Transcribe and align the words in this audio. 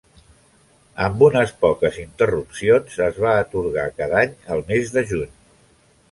Amb 1.07 1.19
unes 1.25 1.51
poques 1.65 1.99
interrupcions 2.03 2.95
es 3.07 3.19
va 3.25 3.33
atorgar 3.41 3.83
cada 3.99 4.17
any 4.23 4.33
al 4.55 4.65
mes 4.71 4.95
de 4.97 5.05
juny. 5.13 5.29